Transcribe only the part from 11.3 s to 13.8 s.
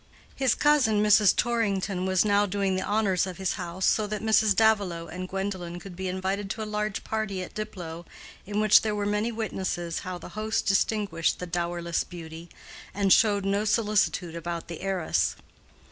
the dowerless beauty, and showed no